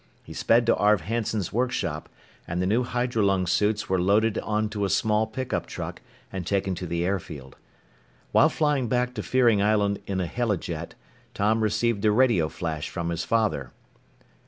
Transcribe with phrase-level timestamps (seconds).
[0.23, 2.09] He sped to Arv Hanson's workshop,
[2.47, 6.01] and the new hydrolung suits were loaded onto a small pickup truck
[6.33, 7.55] and taken to the airfield.
[8.31, 10.95] While flying back to Fearing Island in a helijet,
[11.35, 13.73] Tom received a radio flash from his father.